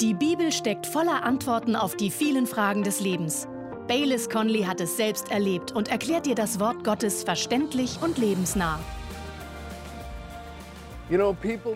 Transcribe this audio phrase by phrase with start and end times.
[0.00, 3.48] Die Bibel steckt voller Antworten auf die vielen Fragen des Lebens.
[3.88, 8.78] Baylis Conley hat es selbst erlebt und erklärt dir das Wort Gottes verständlich und lebensnah.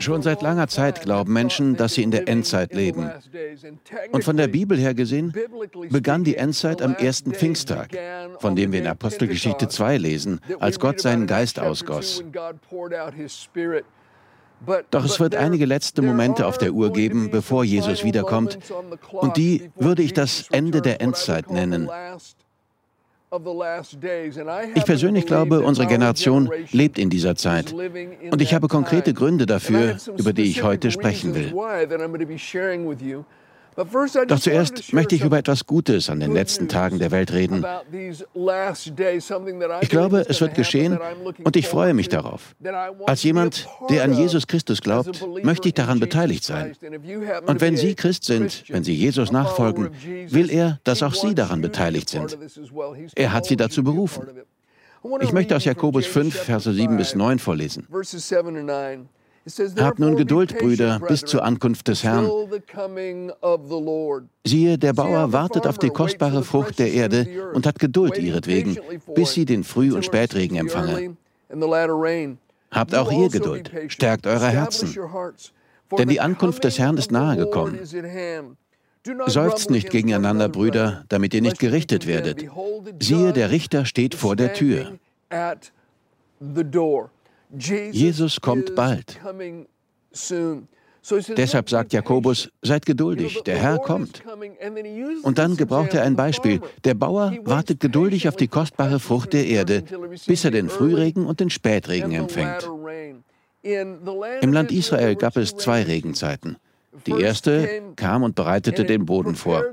[0.01, 3.11] Schon seit langer Zeit glauben Menschen, dass sie in der Endzeit leben.
[4.13, 5.33] Und von der Bibel her gesehen
[5.89, 7.97] begann die Endzeit am ersten Pfingsttag,
[8.39, 12.23] von dem wir in Apostelgeschichte 2 lesen, als Gott seinen Geist ausgoss.
[14.91, 18.59] Doch es wird einige letzte Momente auf der Uhr geben, bevor Jesus wiederkommt,
[19.13, 21.89] und die würde ich das Ende der Endzeit nennen.
[24.75, 27.73] Ich persönlich glaube, unsere Generation lebt in dieser Zeit.
[27.73, 31.55] Und ich habe konkrete Gründe dafür, über die ich heute sprechen will.
[33.77, 37.65] Doch zuerst möchte ich über etwas Gutes an den letzten Tagen der Welt reden.
[39.81, 40.99] Ich glaube, es wird geschehen
[41.45, 42.55] und ich freue mich darauf.
[43.07, 46.75] Als jemand, der an Jesus Christus glaubt, möchte ich daran beteiligt sein.
[47.47, 49.91] Und wenn Sie Christ sind, wenn Sie Jesus nachfolgen,
[50.29, 52.37] will er, dass auch Sie daran beteiligt sind.
[53.15, 54.27] Er hat Sie dazu berufen.
[55.21, 57.87] Ich möchte aus Jakobus 5, Verse 7 bis 9 vorlesen.
[59.79, 62.29] Habt nun Geduld, Brüder, bis zur Ankunft des Herrn.
[64.45, 68.79] Siehe, der Bauer wartet auf die kostbare Frucht der Erde und hat Geduld ihretwegen,
[69.15, 71.17] bis sie den Früh- und Spätregen empfange.
[72.71, 74.95] Habt auch ihr Geduld, stärkt eure Herzen,
[75.99, 77.81] denn die Ankunft des Herrn ist nahe gekommen.
[79.27, 82.45] Seufzt nicht gegeneinander, Brüder, damit ihr nicht gerichtet werdet.
[83.01, 84.99] Siehe, der Richter steht vor der Tür.
[87.53, 89.21] Jesus kommt bald.
[91.37, 94.23] Deshalb sagt Jakobus, seid geduldig, der Herr kommt.
[95.23, 96.61] Und dann gebraucht er ein Beispiel.
[96.85, 99.83] Der Bauer wartet geduldig auf die kostbare Frucht der Erde,
[100.27, 102.69] bis er den Frühregen und den Spätregen empfängt.
[103.63, 106.57] Im Land Israel gab es zwei Regenzeiten.
[107.07, 109.65] Die erste kam und bereitete den Boden vor.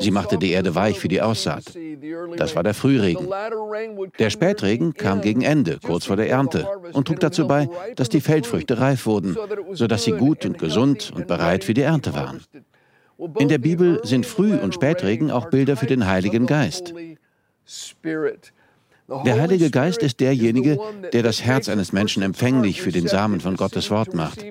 [0.00, 1.64] Sie machte die Erde weich für die Aussaat.
[2.36, 3.28] Das war der Frühregen.
[4.18, 8.22] Der Spätregen kam gegen Ende, kurz vor der Ernte, und trug dazu bei, dass die
[8.22, 9.36] Feldfrüchte reif wurden,
[9.72, 12.40] sodass sie gut und gesund und bereit für die Ernte waren.
[13.38, 16.94] In der Bibel sind Früh- und Spätregen auch Bilder für den Heiligen Geist.
[19.08, 20.78] Der Heilige Geist ist derjenige,
[21.12, 24.44] der das Herz eines Menschen empfänglich für den Samen von Gottes Wort macht.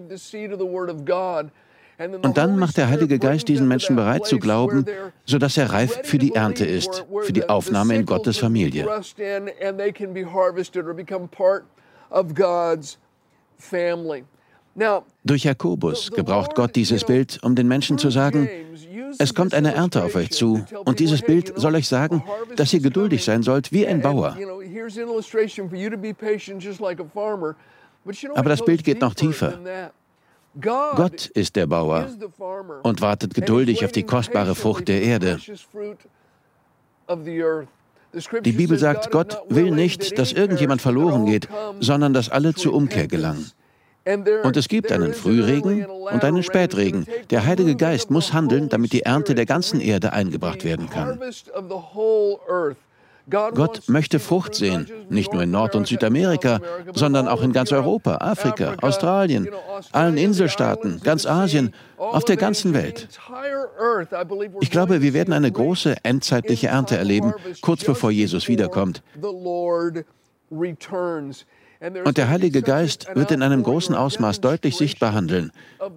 [1.98, 4.86] Und dann macht der Heilige Geist diesen Menschen bereit zu glauben,
[5.26, 8.86] sodass er reif für die Ernte ist, für die Aufnahme in Gottes Familie.
[15.24, 18.50] Durch Jakobus gebraucht Gott dieses Bild, um den Menschen zu sagen,
[19.18, 22.24] es kommt eine Ernte auf euch zu und dieses Bild soll euch sagen,
[22.58, 24.38] dass ihr geduldig sein sollt wie ein Bauer.
[28.36, 29.92] Aber das Bild geht noch tiefer.
[30.60, 32.08] Gott ist der Bauer
[32.84, 35.40] und wartet geduldig auf die kostbare Frucht der Erde.
[38.44, 41.50] Die Bibel sagt, Gott will nicht, dass irgendjemand verloren geht,
[41.80, 43.52] sondern dass alle zur Umkehr gelangen.
[44.44, 47.08] Und es gibt einen Frühregen und einen Spätregen.
[47.32, 51.20] Der Heilige Geist muss handeln, damit die Ernte der ganzen Erde eingebracht werden kann.
[53.30, 56.60] Gott möchte Frucht sehen, nicht nur in Nord- und Südamerika,
[56.94, 59.50] sondern auch in ganz Europa, Afrika, Australien,
[59.92, 63.08] allen Inselstaaten, ganz Asien, auf der ganzen Welt.
[64.62, 69.02] Ich glaube, wir werden eine große endzeitliche Ernte erleben, kurz bevor Jesus wiederkommt.
[72.06, 75.52] Und der Heilige Geist wird in einem großen Ausmaß deutlich sichtbar handeln,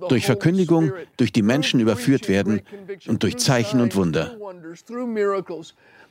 [0.09, 2.63] durch Verkündigung, durch die Menschen überführt werden
[3.07, 4.37] und durch Zeichen und Wunder.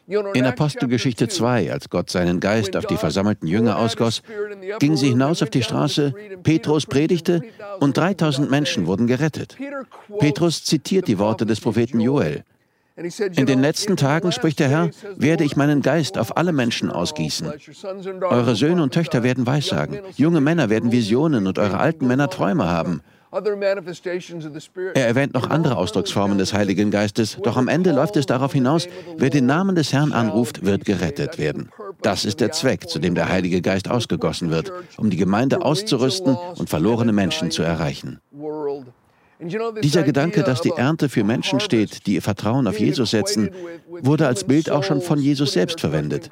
[0.07, 4.21] In Apostelgeschichte 2, als Gott seinen Geist auf die versammelten Jünger ausgoss,
[4.79, 6.13] gingen sie hinaus auf die Straße,
[6.43, 7.41] Petrus predigte
[7.81, 9.57] und 3000 Menschen wurden gerettet.
[10.19, 12.45] Petrus zitiert die Worte des Propheten Joel.
[13.35, 17.51] In den letzten Tagen, spricht der Herr, werde ich meinen Geist auf alle Menschen ausgießen.
[18.21, 22.69] Eure Söhne und Töchter werden Weissagen, junge Männer werden Visionen und eure alten Männer Träume
[22.69, 23.01] haben.
[23.31, 28.87] Er erwähnt noch andere Ausdrucksformen des Heiligen Geistes, doch am Ende läuft es darauf hinaus,
[29.17, 31.69] wer den Namen des Herrn anruft, wird gerettet werden.
[32.01, 36.37] Das ist der Zweck, zu dem der Heilige Geist ausgegossen wird, um die Gemeinde auszurüsten
[36.57, 38.21] und verlorene Menschen zu erreichen.
[39.83, 43.51] Dieser Gedanke, dass die Ernte für Menschen steht, die ihr Vertrauen auf Jesus setzen,
[43.87, 46.31] wurde als Bild auch schon von Jesus selbst verwendet.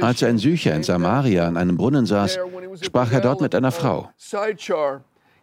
[0.00, 2.38] Als ein Sücher in Samaria an einem Brunnen saß,
[2.80, 4.10] sprach er dort mit einer Frau.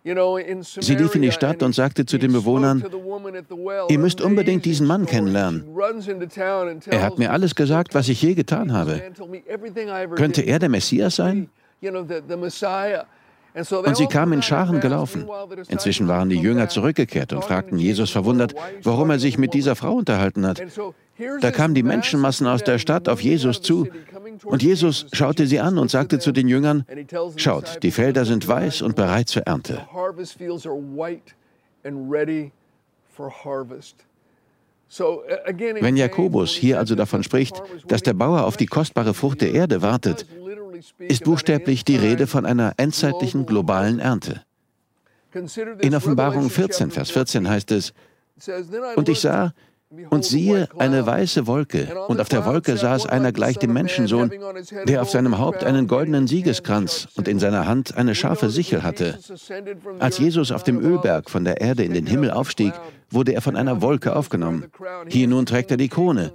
[0.04, 2.84] Sie lief in die Stadt und sagte zu den Bewohnern,
[3.90, 5.64] ihr müsst unbedingt diesen Mann kennenlernen.
[6.88, 9.02] Er hat mir alles gesagt, was ich je getan habe.
[10.16, 11.50] Könnte er der Messias sein?
[13.84, 15.28] Und sie kamen in Scharen gelaufen.
[15.68, 19.94] Inzwischen waren die Jünger zurückgekehrt und fragten Jesus verwundert, warum er sich mit dieser Frau
[19.94, 20.62] unterhalten hat.
[21.42, 23.88] Da kamen die Menschenmassen aus der Stadt auf Jesus zu.
[24.44, 26.86] Und Jesus schaute sie an und sagte zu den Jüngern,
[27.36, 29.88] schaut, die Felder sind weiß und bereit zur Ernte.
[35.80, 39.82] Wenn Jakobus hier also davon spricht, dass der Bauer auf die kostbare Frucht der Erde
[39.82, 40.26] wartet,
[41.00, 44.44] ist buchstäblich die Rede von einer endzeitlichen globalen Ernte.
[45.80, 47.94] In Offenbarung 14, Vers 14 heißt es,
[48.96, 49.54] und ich sah,
[50.10, 54.32] und siehe, eine weiße Wolke, und auf der Wolke saß einer gleich dem Menschensohn,
[54.88, 59.20] der auf seinem Haupt einen goldenen Siegeskranz und in seiner Hand eine scharfe Sichel hatte.
[60.00, 62.74] Als Jesus auf dem Ölberg von der Erde in den Himmel aufstieg,
[63.10, 64.66] wurde er von einer Wolke aufgenommen.
[65.08, 66.32] Hier nun trägt er die Krone.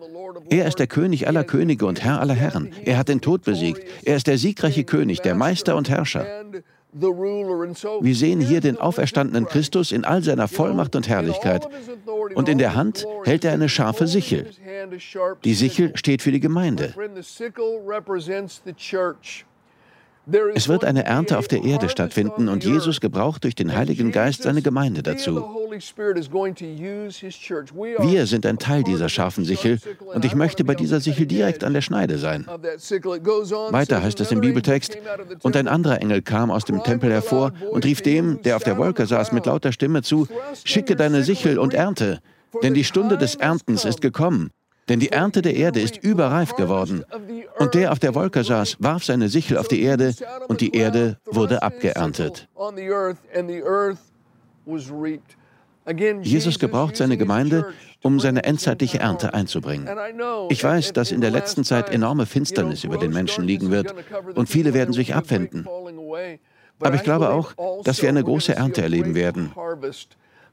[0.51, 2.71] Er ist der König aller Könige und Herr aller Herren.
[2.85, 3.83] Er hat den Tod besiegt.
[4.05, 6.27] Er ist der siegreiche König, der Meister und Herrscher.
[6.99, 11.69] Wir sehen hier den auferstandenen Christus in all seiner Vollmacht und Herrlichkeit.
[12.35, 14.47] Und in der Hand hält er eine scharfe Sichel.
[15.45, 16.95] Die Sichel steht für die Gemeinde.
[20.55, 24.43] Es wird eine Ernte auf der Erde stattfinden und Jesus gebraucht durch den Heiligen Geist
[24.43, 25.37] seine Gemeinde dazu.
[27.99, 29.79] Wir sind ein Teil dieser scharfen Sichel
[30.13, 32.45] und ich möchte bei dieser Sichel direkt an der Schneide sein.
[32.47, 34.99] Weiter heißt es im Bibeltext,
[35.43, 38.79] und ein anderer Engel kam aus dem Tempel hervor und rief dem, der auf der
[38.79, 40.27] Wolke saß, mit lauter Stimme zu,
[40.65, 42.19] schicke deine Sichel und ernte,
[42.65, 44.51] denn die Stunde des Erntens ist gekommen.
[44.89, 47.05] Denn die Ernte der Erde ist überreif geworden.
[47.59, 50.15] Und der auf der Wolke saß, warf seine Sichel auf die Erde,
[50.49, 52.49] und die Erde wurde abgeerntet.
[56.23, 57.67] Jesus gebraucht seine Gemeinde,
[58.03, 59.89] um seine endzeitliche Ernte einzubringen.
[60.51, 63.95] Ich weiß, dass in der letzten Zeit enorme Finsternis über den Menschen liegen wird
[64.35, 65.67] und viele werden sich abwenden.
[66.79, 67.55] Aber ich glaube auch,
[67.85, 69.53] dass wir eine große Ernte erleben werden.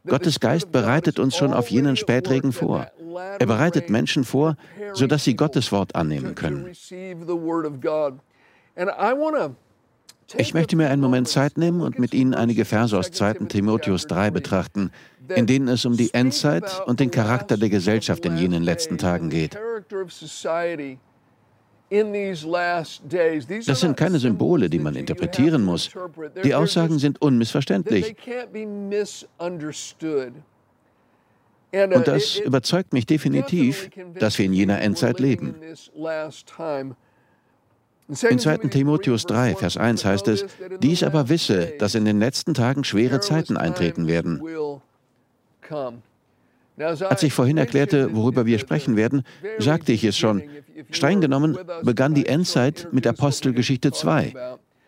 [0.08, 2.88] Gottes Geist bereitet uns schon auf jenen Spätregen vor.
[3.40, 4.56] Er bereitet Menschen vor,
[4.94, 6.72] sodass sie Gottes Wort annehmen können.
[10.36, 13.34] Ich möchte mir einen Moment Zeit nehmen und mit Ihnen einige Verse aus 2.
[13.50, 14.92] Timotheus 3 betrachten,
[15.28, 19.30] in denen es um die Endzeit und den Charakter der Gesellschaft in jenen letzten Tagen
[19.30, 19.58] geht.
[23.68, 25.92] Das sind keine Symbole, die man interpretieren muss.
[26.44, 28.16] Die Aussagen sind unmissverständlich.
[31.74, 35.56] Und das überzeugt mich definitiv, dass wir in jener Endzeit leben.
[38.08, 38.58] In 2.
[38.70, 40.46] Timotheus 3, Vers 1 heißt es,
[40.82, 44.42] dies aber wisse, dass in den letzten Tagen schwere Zeiten eintreten werden.
[46.78, 49.24] Als ich vorhin erklärte, worüber wir sprechen werden,
[49.60, 50.42] sagte ich es schon.
[50.90, 54.34] Streng genommen begann die Endzeit mit Apostelgeschichte 2,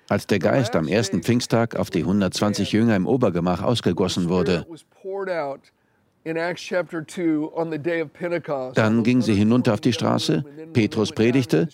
[0.09, 4.65] als der Geist am ersten Pfingsttag auf die 120 Jünger im Obergemach ausgegossen wurde.
[8.73, 10.43] Dann ging sie hinunter auf die Straße,
[10.73, 11.69] Petrus predigte,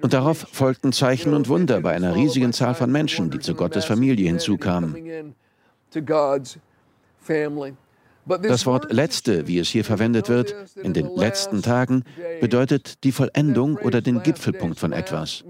[0.00, 3.84] und darauf folgten Zeichen und Wunder bei einer riesigen Zahl von Menschen, die zu Gottes
[3.84, 5.34] Familie hinzukamen.
[8.24, 12.04] Das Wort letzte, wie es hier verwendet wird, in den letzten Tagen,
[12.40, 15.44] bedeutet die Vollendung oder den Gipfelpunkt von etwas.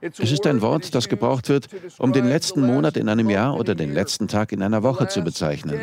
[0.00, 3.74] Es ist ein Wort, das gebraucht wird, um den letzten Monat in einem Jahr oder
[3.74, 5.80] den letzten Tag in einer Woche zu bezeichnen.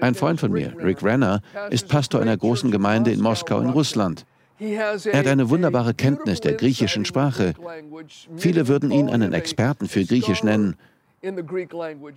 [0.00, 4.26] Ein Freund von mir, Rick Renner, ist Pastor einer großen Gemeinde in Moskau in Russland.
[4.58, 7.54] Er hat eine wunderbare Kenntnis der griechischen Sprache.
[8.36, 10.76] Viele würden ihn einen Experten für Griechisch nennen.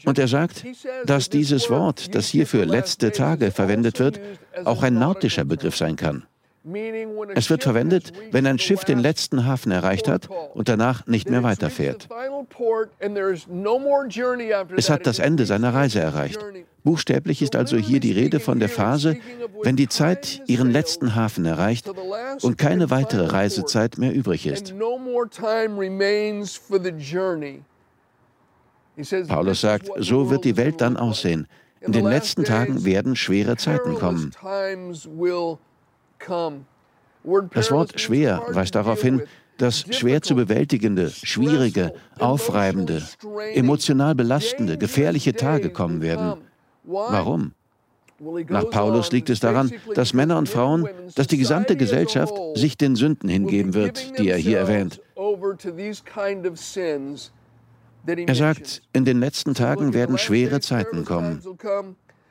[0.05, 0.65] Und er sagt,
[1.05, 4.19] dass dieses Wort, das hier für letzte Tage verwendet wird,
[4.65, 6.25] auch ein nautischer Begriff sein kann.
[7.35, 11.43] Es wird verwendet, wenn ein Schiff den letzten Hafen erreicht hat und danach nicht mehr
[11.43, 12.09] weiterfährt.
[14.75, 16.39] Es hat das Ende seiner Reise erreicht.
[16.83, 19.17] Buchstäblich ist also hier die Rede von der Phase,
[19.63, 21.89] wenn die Zeit ihren letzten Hafen erreicht
[22.41, 24.73] und keine weitere Reisezeit mehr übrig ist.
[29.27, 31.47] Paulus sagt, so wird die Welt dann aussehen.
[31.81, 34.31] In den letzten Tagen werden schwere Zeiten kommen.
[37.51, 39.23] Das Wort schwer weist darauf hin,
[39.57, 43.03] dass schwer zu bewältigende, schwierige, aufreibende,
[43.53, 46.41] emotional belastende, gefährliche Tage kommen werden.
[46.83, 47.51] Warum?
[48.49, 52.95] Nach Paulus liegt es daran, dass Männer und Frauen, dass die gesamte Gesellschaft sich den
[52.95, 55.01] Sünden hingeben wird, die er hier erwähnt.
[58.05, 61.41] Er sagt, in den letzten Tagen werden schwere Zeiten kommen.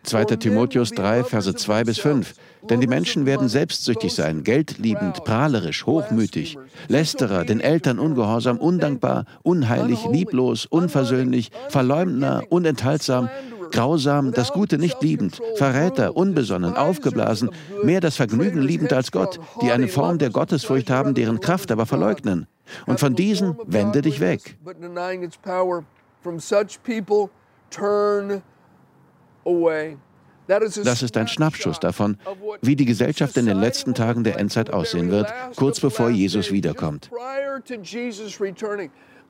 [0.05, 0.25] 2.
[0.37, 2.35] Timotheus 3, Verse 2 bis 5.
[2.69, 10.05] Denn die Menschen werden selbstsüchtig sein, geldliebend, prahlerisch, hochmütig, Lästerer, den Eltern ungehorsam, undankbar, unheilig,
[10.11, 13.29] lieblos, unversöhnlich, Verleumdner, unenthaltsam,
[13.71, 17.51] grausam, das Gute nicht liebend, Verräter, unbesonnen, aufgeblasen,
[17.83, 21.87] mehr das Vergnügen liebend als Gott, die eine Form der Gottesfurcht haben, deren Kraft aber
[21.87, 22.47] verleugnen.
[22.87, 24.57] Und von diesen wende dich weg.
[30.49, 32.17] Das ist ein Schnappschuss davon,
[32.63, 37.11] wie die Gesellschaft in den letzten Tagen der Endzeit aussehen wird, kurz bevor Jesus wiederkommt.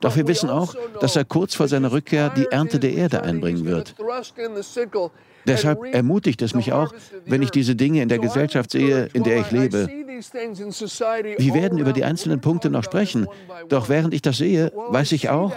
[0.00, 3.64] Doch wir wissen auch, dass er kurz vor seiner Rückkehr die Ernte der Erde einbringen
[3.64, 3.96] wird.
[5.44, 6.92] Deshalb ermutigt es mich auch,
[7.26, 9.88] wenn ich diese Dinge in der Gesellschaft sehe, in der ich lebe.
[9.88, 13.26] Wir werden über die einzelnen Punkte noch sprechen,
[13.68, 15.52] doch während ich das sehe, weiß ich auch,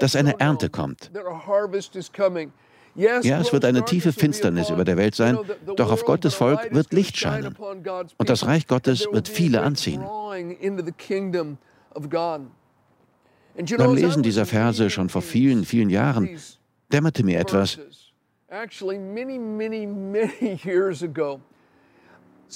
[0.00, 1.10] dass eine Ernte kommt.
[2.96, 5.38] Ja, es wird eine tiefe Finsternis über der Welt sein,
[5.76, 7.56] doch auf Gottes Volk wird Licht scheinen.
[8.16, 10.02] Und das Reich Gottes wird viele anziehen.
[13.78, 16.28] Beim Lesen dieser Verse schon vor vielen, vielen Jahren
[16.92, 17.78] dämmerte mir etwas.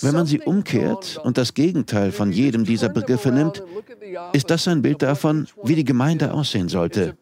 [0.01, 3.63] Wenn man sie umkehrt und das Gegenteil von jedem dieser Begriffe nimmt,
[4.33, 7.17] ist das ein Bild davon, wie die Gemeinde aussehen sollte.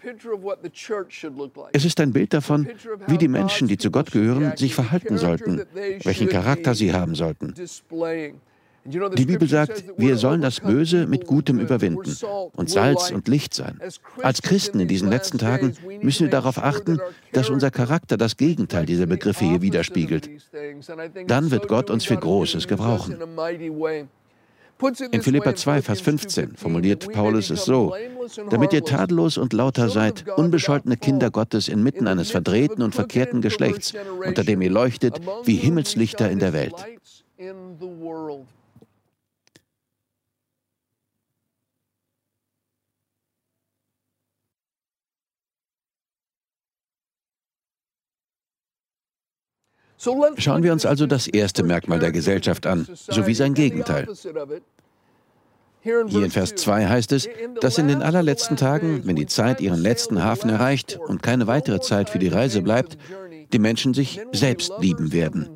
[1.73, 2.69] Es ist ein Bild davon,
[3.07, 5.63] wie die Menschen, die zu Gott gehören, sich verhalten sollten,
[6.05, 7.55] welchen Charakter sie haben sollten.
[8.87, 12.17] Die Bibel sagt, wir sollen das Böse mit Gutem überwinden
[12.53, 13.81] und Salz und Licht sein.
[14.23, 16.99] Als Christen in diesen letzten Tagen müssen wir darauf achten,
[17.33, 20.31] dass unser Charakter das Gegenteil dieser Begriffe hier widerspiegelt.
[21.27, 23.17] Dann wird Gott uns für Großes gebrauchen.
[25.11, 27.95] In Philippa 2, Vers 15 formuliert Paulus es so,
[28.51, 33.95] damit ihr tadellos und lauter seid, unbescholtene Kinder Gottes inmitten eines verdrehten und verkehrten Geschlechts,
[34.25, 36.75] unter dem ihr leuchtet wie Himmelslichter in der Welt.
[49.99, 54.07] Schauen wir uns also das erste Merkmal der Gesellschaft an, sowie sein Gegenteil.
[55.81, 57.29] Hier in Vers 2 heißt es,
[57.61, 61.81] dass in den allerletzten Tagen, wenn die Zeit ihren letzten Hafen erreicht und keine weitere
[61.81, 62.99] Zeit für die Reise bleibt,
[63.53, 65.49] die Menschen sich selbst lieben werden.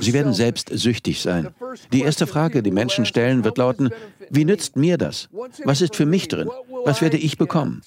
[0.00, 1.54] Sie werden selbst süchtig sein.
[1.92, 3.90] Die erste Frage, die Menschen stellen, wird lauten,
[4.30, 5.28] wie nützt mir das?
[5.64, 6.50] Was ist für mich drin?
[6.84, 7.82] Was werde ich bekommen?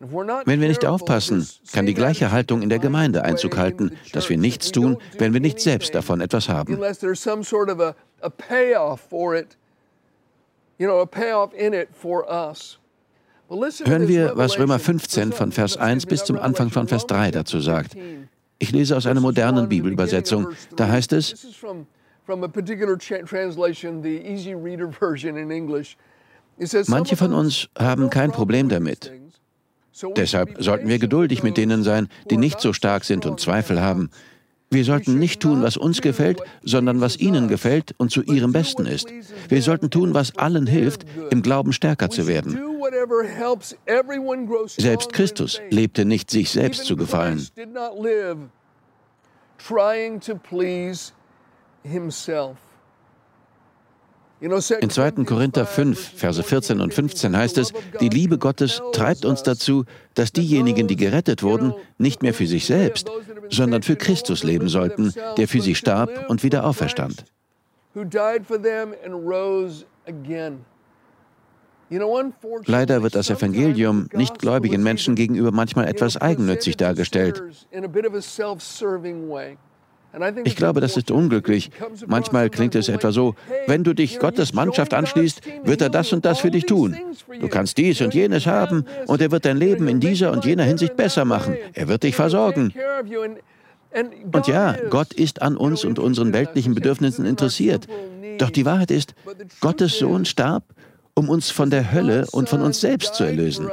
[0.00, 4.38] Wenn wir nicht aufpassen, kann die gleiche Haltung in der Gemeinde Einzug halten, dass wir
[4.38, 6.78] nichts tun, wenn wir nicht selbst davon etwas haben.
[13.84, 17.58] Hören wir, was Römer 15 von Vers 1 bis zum Anfang von Vers 3 dazu
[17.60, 17.96] sagt.
[18.60, 20.48] Ich lese aus einer modernen Bibelübersetzung.
[20.76, 21.48] Da heißt es,
[26.86, 29.10] Manche von uns haben kein Problem damit.
[30.16, 34.10] Deshalb sollten wir geduldig mit denen sein, die nicht so stark sind und Zweifel haben.
[34.70, 38.84] Wir sollten nicht tun, was uns gefällt, sondern was ihnen gefällt und zu ihrem Besten
[38.84, 39.08] ist.
[39.48, 42.58] Wir sollten tun, was allen hilft, im Glauben stärker zu werden.
[44.66, 47.46] Selbst Christus lebte nicht, sich selbst zu gefallen.
[49.58, 51.12] Trying to please
[51.82, 52.67] himself.
[54.40, 55.24] In 2.
[55.24, 60.32] Korinther 5, Verse 14 und 15 heißt es, die Liebe Gottes treibt uns dazu, dass
[60.32, 63.10] diejenigen, die gerettet wurden, nicht mehr für sich selbst,
[63.50, 67.24] sondern für Christus leben sollten, der für sie starb und wieder auferstand.
[72.66, 77.42] Leider wird das Evangelium nichtgläubigen Menschen gegenüber manchmal etwas eigennützig dargestellt.
[80.44, 81.70] Ich glaube, das ist unglücklich.
[82.06, 83.34] Manchmal klingt es etwa so,
[83.66, 86.96] wenn du dich Gottes Mannschaft anschließt, wird er das und das für dich tun.
[87.40, 90.64] Du kannst dies und jenes haben und er wird dein Leben in dieser und jener
[90.64, 91.56] Hinsicht besser machen.
[91.74, 92.72] Er wird dich versorgen.
[94.32, 97.86] Und ja, Gott ist an uns und unseren weltlichen Bedürfnissen interessiert.
[98.38, 99.14] Doch die Wahrheit ist,
[99.60, 100.64] Gottes Sohn starb,
[101.14, 103.68] um uns von der Hölle und von uns selbst zu erlösen.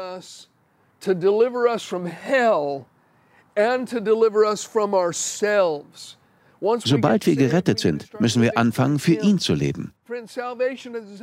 [3.56, 6.18] and to deliver us from ourselves.
[6.84, 9.93] Sobald wir gerettet sind, müssen wir anfangen, für ihn zu leben.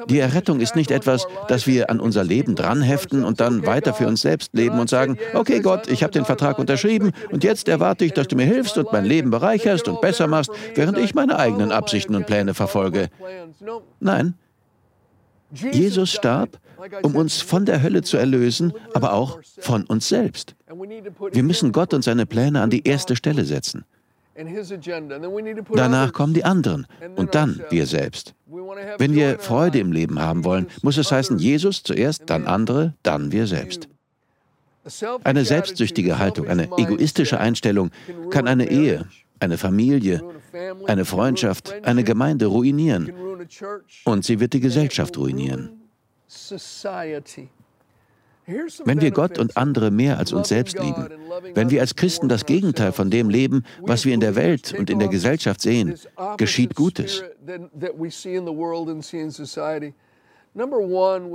[0.09, 4.07] Die Errettung ist nicht etwas, das wir an unser Leben dranheften und dann weiter für
[4.07, 8.05] uns selbst leben und sagen, okay Gott, ich habe den Vertrag unterschrieben und jetzt erwarte
[8.05, 11.39] ich, dass du mir hilfst und mein Leben bereicherst und besser machst, während ich meine
[11.39, 13.09] eigenen Absichten und Pläne verfolge.
[14.01, 14.35] Nein,
[15.53, 16.59] Jesus starb,
[17.03, 20.55] um uns von der Hölle zu erlösen, aber auch von uns selbst.
[21.31, 23.85] Wir müssen Gott und seine Pläne an die erste Stelle setzen.
[25.75, 26.87] Danach kommen die anderen.
[27.17, 28.35] Und dann wir selbst.
[28.99, 33.33] Wenn wir Freude im Leben haben wollen, muss es heißen, Jesus zuerst, dann andere, dann
[33.33, 33.89] wir selbst.
[35.23, 37.91] Eine selbstsüchtige Haltung, eine egoistische Einstellung
[38.31, 39.07] kann eine Ehe,
[39.39, 40.23] eine Familie,
[40.87, 43.13] eine Freundschaft, eine Gemeinde ruinieren.
[44.05, 45.71] und sie wird die Gesellschaft ruinieren.
[48.47, 51.09] Wenn wir Gott und andere mehr als uns selbst lieben,
[51.55, 54.91] wenn wir als Christen das Gegenteil von dem leben, was wir in der Welt und
[54.91, 55.95] in der Gesellschaft sehen,
[56.39, 57.23] geschieht Gutes.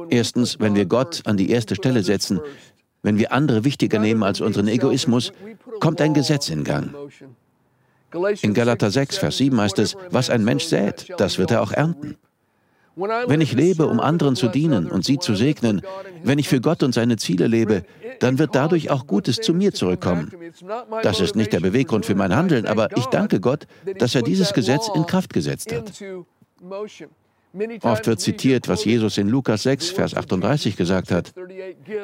[0.09, 2.39] Erstens, wenn wir Gott an die erste Stelle setzen,
[3.03, 5.31] wenn wir andere wichtiger nehmen als unseren Egoismus,
[5.79, 6.93] kommt ein Gesetz in Gang.
[8.41, 11.71] In Galater 6, Vers 7 heißt es, was ein Mensch sät, das wird er auch
[11.71, 12.17] ernten.
[12.97, 15.81] Wenn ich lebe, um anderen zu dienen und sie zu segnen,
[16.23, 17.83] wenn ich für Gott und seine Ziele lebe,
[18.19, 20.31] dann wird dadurch auch Gutes zu mir zurückkommen.
[21.03, 23.67] Das ist nicht der Beweggrund für mein Handeln, aber ich danke Gott,
[23.99, 25.93] dass er dieses Gesetz in Kraft gesetzt hat.
[27.81, 31.33] Oft wird zitiert, was Jesus in Lukas 6, Vers 38 gesagt hat.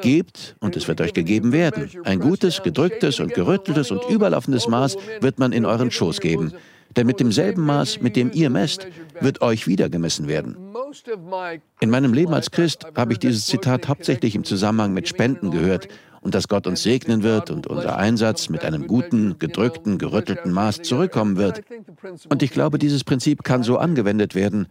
[0.02, 1.90] Gebt und es wird euch gegeben werden.
[2.04, 6.52] Ein gutes, gedrücktes und gerütteltes und überlaufendes Maß wird man in euren Schoß geben.
[6.96, 8.86] Denn mit demselben Maß, mit dem ihr messt,
[9.20, 10.56] wird euch wieder gemessen werden.
[11.80, 15.88] In meinem Leben als Christ habe ich dieses Zitat hauptsächlich im Zusammenhang mit Spenden gehört
[16.24, 20.80] und dass Gott uns segnen wird und unser Einsatz mit einem guten, gedrückten, gerüttelten Maß
[20.80, 21.62] zurückkommen wird.
[22.30, 24.66] Und ich glaube, dieses Prinzip kann so angewendet werden.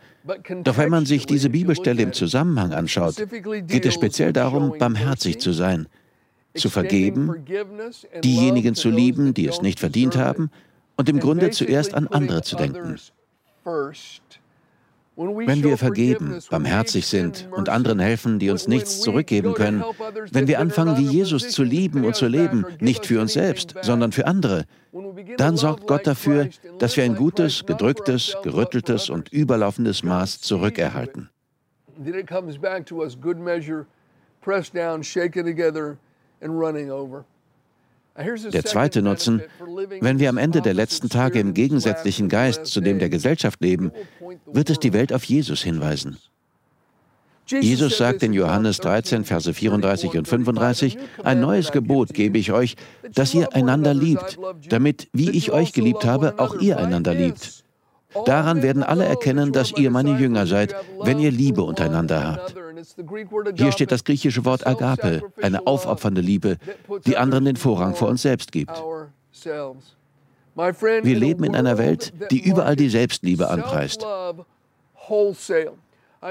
[0.63, 3.15] Doch wenn man sich diese Bibelstelle im Zusammenhang anschaut,
[3.67, 5.87] geht es speziell darum, barmherzig zu sein,
[6.55, 7.45] zu vergeben,
[8.23, 10.49] diejenigen zu lieben, die es nicht verdient haben,
[10.97, 12.97] und im Grunde zuerst an andere zu denken.
[15.15, 19.83] Wenn wir vergeben, barmherzig sind und anderen helfen, die uns nichts zurückgeben können,
[20.31, 24.11] wenn wir anfangen, wie Jesus zu lieben und zu leben, nicht für uns selbst, sondern
[24.11, 24.65] für andere,
[25.37, 31.29] dann sorgt Gott dafür, dass wir ein gutes, gedrücktes, gerütteltes und überlaufendes Maß zurückerhalten.
[34.43, 35.97] Pressed down, shaken together
[36.41, 37.23] and running over.
[38.15, 39.41] Der zweite Nutzen,
[39.99, 43.91] wenn wir am Ende der letzten Tage im gegensätzlichen Geist zu dem der Gesellschaft leben,
[44.45, 46.17] wird es die Welt auf Jesus hinweisen.
[47.47, 52.75] Jesus sagt in Johannes 13, Verse 34 und 35, ein neues Gebot gebe ich euch,
[53.13, 54.37] dass ihr einander liebt,
[54.69, 57.62] damit, wie ich euch geliebt habe, auch ihr einander liebt.
[58.25, 62.55] Daran werden alle erkennen, dass ihr meine Jünger seid, wenn ihr Liebe untereinander habt.
[63.55, 66.57] Hier steht das griechische Wort Agape, eine aufopfernde Liebe,
[67.05, 68.71] die anderen den Vorrang vor uns selbst gibt.
[70.55, 74.05] Wir leben in einer Welt, die überall die Selbstliebe anpreist.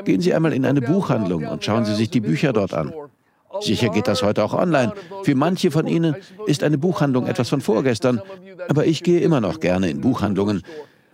[0.04, 2.92] Gehen Sie einmal in eine Buchhandlung und schauen Sie sich die Bücher dort an.
[3.60, 4.94] Sicher geht das heute auch online.
[5.24, 6.16] Für manche von Ihnen
[6.46, 8.22] ist eine Buchhandlung etwas von vorgestern,
[8.68, 10.62] aber ich gehe immer noch gerne in Buchhandlungen,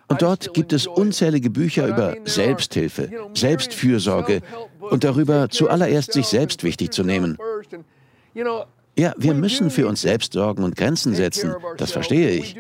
[0.08, 4.40] und dort gibt es unzählige Bücher über Selbsthilfe, Selbstfürsorge
[4.80, 7.38] und darüber, zuallererst sich selbst wichtig zu nehmen.
[8.98, 12.56] Ja, wir müssen für uns selbst sorgen und Grenzen setzen, das verstehe ich.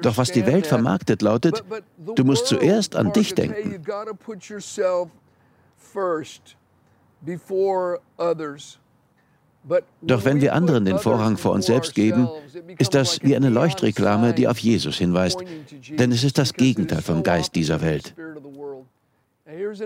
[0.00, 1.62] Doch was die Welt vermarktet, lautet,
[1.98, 3.82] du musst zuerst an dich denken.
[10.02, 12.28] Doch wenn wir anderen den Vorrang vor uns selbst geben,
[12.78, 15.38] ist das wie eine Leuchtreklame, die auf Jesus hinweist,
[15.90, 18.14] denn es ist das Gegenteil vom Geist dieser Welt.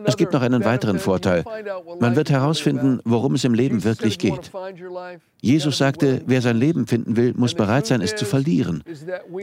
[0.05, 1.45] Es gibt noch einen weiteren Vorteil.
[2.01, 4.51] Man wird herausfinden, worum es im Leben wirklich geht.
[5.41, 8.83] Jesus sagte, wer sein Leben finden will, muss bereit sein, es zu verlieren.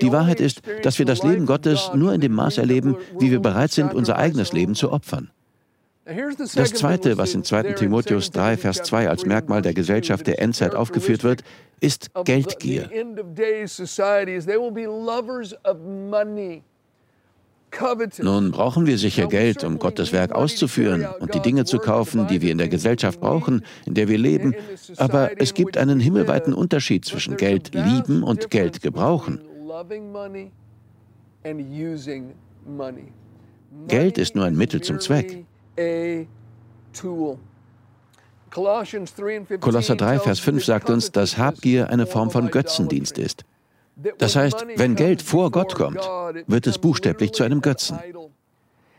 [0.02, 3.40] Die Wahrheit ist, dass wir das Leben Gottes nur in dem Maß erleben, wie wir
[3.40, 5.32] bereit sind, unser eigenes Leben zu opfern.
[6.56, 7.74] Das Zweite, was in 2.
[7.74, 11.44] Timotheus 3, Vers 2 als Merkmal der Gesellschaft der Endzeit aufgeführt wird,
[11.80, 12.90] ist Geldgier.
[18.22, 22.42] Nun brauchen wir sicher Geld, um Gottes Werk auszuführen und die Dinge zu kaufen, die
[22.42, 24.56] wir in der Gesellschaft brauchen, in der wir leben.
[24.98, 29.42] Aber es gibt einen himmelweiten Unterschied zwischen Geld lieben und Geld gebrauchen.
[33.88, 35.46] Geld ist nur ein Mittel zum Zweck.
[39.60, 43.46] Kolosser 3, Vers 5 sagt uns, dass Habgier eine Form von Götzendienst ist.
[44.18, 46.00] Das heißt, wenn Geld vor Gott kommt,
[46.48, 48.00] wird es buchstäblich zu einem Götzen.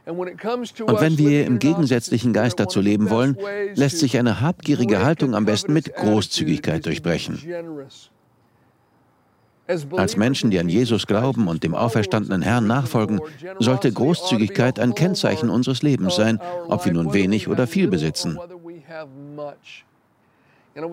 [0.06, 3.36] Und wenn wir im gegensätzlichen Geist dazu leben wollen,
[3.74, 7.40] lässt sich eine habgierige Haltung am besten mit Großzügigkeit durchbrechen.
[9.96, 13.20] Als Menschen, die an Jesus glauben und dem auferstandenen Herrn nachfolgen,
[13.58, 18.38] sollte Großzügigkeit ein Kennzeichen unseres Lebens sein, ob wir nun wenig oder viel besitzen.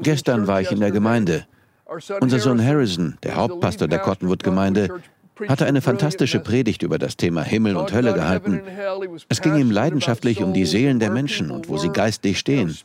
[0.01, 1.45] Gestern war ich in der Gemeinde
[2.19, 5.01] Unser Sohn Harrison, der Hauptpastor der Cottonwood-Gemeinde,
[5.47, 8.61] hatte eine fantastische Predigt über das Thema Himmel und Hölle gehalten.
[9.29, 12.75] Es ging ihm leidenschaftlich um die Seelen der Menschen und wo sie geistlich stehen.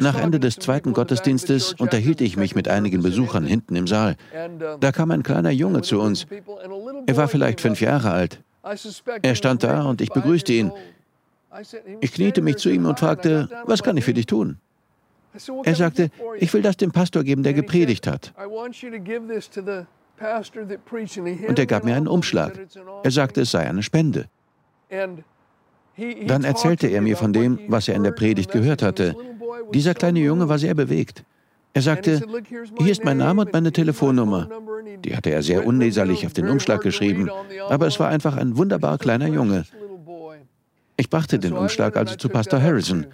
[0.00, 4.16] Nach Ende des zweiten Gottesdienstes unterhielt ich mich mit einigen Besuchern hinten im Saal.
[4.80, 6.26] Da kam ein kleiner Junge zu uns.
[7.06, 8.42] Er war vielleicht fünf Jahre alt.
[9.22, 10.72] Er stand da und ich begrüßte ihn.
[12.00, 14.58] Ich kniete mich zu ihm und fragte, was kann ich für dich tun?
[15.64, 18.32] Er sagte, ich will das dem Pastor geben, der gepredigt hat.
[21.48, 22.58] Und er gab mir einen Umschlag.
[23.02, 24.26] Er sagte, es sei eine Spende.
[26.26, 29.16] Dann erzählte er mir von dem, was er in der Predigt gehört hatte.
[29.72, 31.24] Dieser kleine Junge war sehr bewegt.
[31.74, 32.22] Er sagte,
[32.78, 34.48] hier ist mein Name und meine Telefonnummer.
[35.04, 37.30] Die hatte er sehr unleserlich auf den Umschlag geschrieben,
[37.68, 39.64] aber es war einfach ein wunderbar kleiner Junge.
[40.96, 43.06] Ich brachte den Umschlag also zu Pastor Harrison.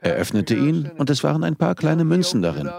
[0.00, 2.70] Er öffnete ihn und es waren ein paar kleine Münzen darin.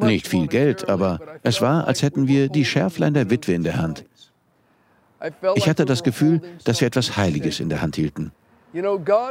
[0.00, 3.76] Nicht viel Geld, aber es war, als hätten wir die Schärflein der Witwe in der
[3.76, 4.04] Hand.
[5.54, 8.32] Ich hatte das Gefühl, dass wir etwas Heiliges in der Hand hielten.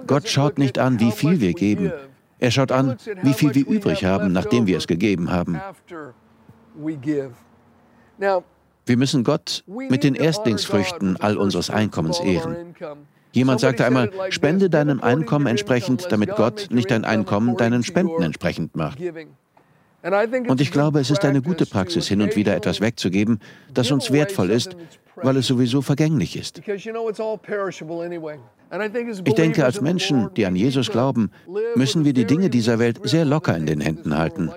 [0.07, 1.91] Gott schaut nicht an, wie viel wir geben.
[2.39, 5.59] Er schaut an, wie viel wir übrig haben, nachdem wir es gegeben haben.
[8.87, 12.75] Wir müssen Gott mit den Erstlingsfrüchten all unseres Einkommens ehren.
[13.31, 18.75] Jemand sagte einmal, spende deinem Einkommen entsprechend, damit Gott nicht dein Einkommen deinen Spenden entsprechend
[18.75, 18.99] macht.
[20.47, 23.39] Und ich glaube, es ist eine gute Praxis, hin und wieder etwas wegzugeben,
[23.73, 24.77] das uns wertvoll ist,
[25.15, 26.61] weil es sowieso vergänglich ist.
[29.25, 31.31] Ich denke, als Menschen, die an Jesus glauben,
[31.75, 34.51] müssen wir die Dinge dieser Welt sehr locker in den Händen halten.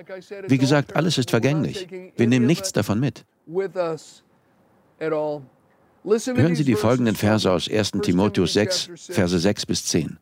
[0.47, 1.87] Wie gesagt, alles ist vergänglich.
[2.15, 3.25] Wir nehmen nichts davon mit.
[6.03, 10.17] Hören Sie die folgenden Verse aus 1 Timotheus 6, Verse 6 bis 10.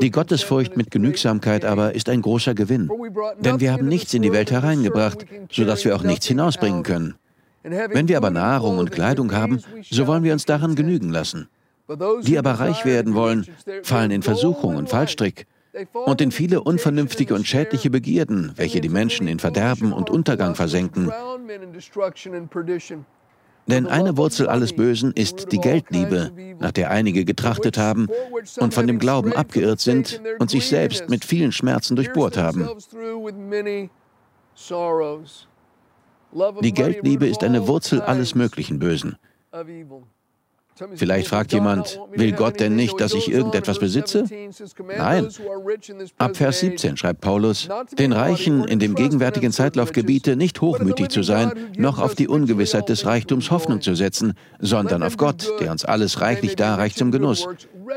[0.00, 2.90] Die Gottesfurcht mit Genügsamkeit aber ist ein großer Gewinn,
[3.38, 7.14] denn wir haben nichts in die Welt hereingebracht, sodass wir auch nichts hinausbringen können.
[7.62, 11.48] Wenn wir aber Nahrung und Kleidung haben, so wollen wir uns daran genügen lassen.
[12.22, 13.46] Die aber reich werden wollen,
[13.82, 15.46] fallen in Versuchung und Fallstrick
[15.92, 21.10] und in viele unvernünftige und schädliche Begierden, welche die Menschen in Verderben und Untergang versenken.
[23.68, 28.08] Denn eine Wurzel alles Bösen ist die Geldliebe, nach der einige getrachtet haben
[28.58, 32.68] und von dem Glauben abgeirrt sind und sich selbst mit vielen Schmerzen durchbohrt haben.
[36.62, 39.16] Die Geldliebe ist eine Wurzel alles möglichen Bösen.
[40.94, 44.24] Vielleicht fragt jemand, will Gott denn nicht, dass ich irgendetwas besitze?
[44.96, 45.28] Nein.
[46.18, 51.22] Ab Vers 17 schreibt Paulus, den Reichen in dem gegenwärtigen Zeitlauf gebiete, nicht hochmütig zu
[51.22, 55.84] sein, noch auf die Ungewissheit des Reichtums Hoffnung zu setzen, sondern auf Gott, der uns
[55.84, 57.46] alles reichlich darreicht zum Genuss.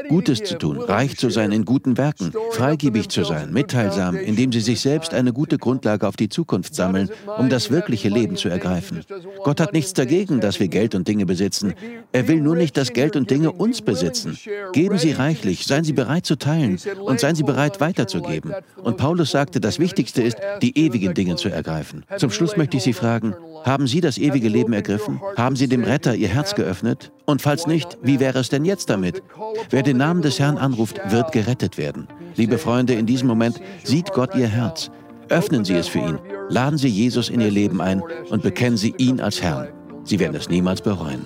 [0.09, 4.59] Gutes zu tun, reich zu sein in guten Werken, freigebig zu sein, mitteilsam, indem sie
[4.59, 9.01] sich selbst eine gute Grundlage auf die Zukunft sammeln, um das wirkliche Leben zu ergreifen.
[9.43, 11.73] Gott hat nichts dagegen, dass wir Geld und Dinge besitzen.
[12.11, 14.39] Er will nur nicht nicht, dass Geld und Dinge uns besitzen.
[14.73, 18.53] Geben Sie reichlich, seien Sie bereit zu teilen und seien Sie bereit weiterzugeben.
[18.81, 22.05] Und Paulus sagte, das Wichtigste ist, die ewigen Dinge zu ergreifen.
[22.17, 25.21] Zum Schluss möchte ich Sie fragen, haben Sie das ewige Leben ergriffen?
[25.37, 27.11] Haben Sie dem Retter Ihr Herz geöffnet?
[27.25, 29.21] Und falls nicht, wie wäre es denn jetzt damit?
[29.69, 32.07] Wer den Namen des Herrn anruft, wird gerettet werden.
[32.35, 34.89] Liebe Freunde, in diesem Moment sieht Gott Ihr Herz.
[35.29, 36.17] Öffnen Sie es für ihn.
[36.49, 38.01] Laden Sie Jesus in Ihr Leben ein
[38.31, 39.67] und bekennen Sie ihn als Herrn.
[40.03, 41.25] Sie werden es niemals bereuen.